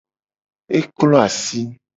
[0.77, 1.61] E klo asi.